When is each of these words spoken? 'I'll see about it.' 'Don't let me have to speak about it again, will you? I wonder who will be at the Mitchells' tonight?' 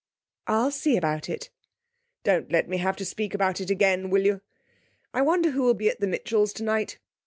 'I'll 0.47 0.71
see 0.71 0.97
about 0.97 1.29
it.' 1.29 1.51
'Don't 2.23 2.51
let 2.51 2.67
me 2.67 2.77
have 2.77 2.95
to 2.95 3.05
speak 3.05 3.35
about 3.35 3.61
it 3.61 3.69
again, 3.69 4.09
will 4.09 4.25
you? 4.25 4.41
I 5.13 5.21
wonder 5.21 5.51
who 5.51 5.61
will 5.61 5.75
be 5.75 5.89
at 5.91 5.99
the 5.99 6.07
Mitchells' 6.07 6.53
tonight?' 6.53 6.97